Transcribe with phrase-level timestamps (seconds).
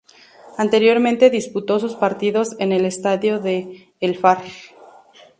[0.57, 4.41] Anteriormente disputó sus partidos en el estadio de "El Far".